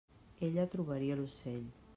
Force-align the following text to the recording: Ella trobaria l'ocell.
Ella 0.47 0.65
trobaria 0.71 1.19
l'ocell. 1.21 1.67